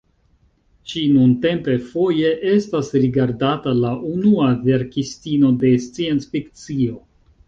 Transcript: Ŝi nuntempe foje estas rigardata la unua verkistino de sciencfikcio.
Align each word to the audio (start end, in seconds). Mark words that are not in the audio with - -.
Ŝi 0.91 1.01
nuntempe 1.15 1.73
foje 1.89 2.31
estas 2.51 2.89
rigardata 3.03 3.73
la 3.81 3.91
unua 4.13 4.47
verkistino 4.71 5.53
de 5.65 5.75
sciencfikcio. 5.85 6.97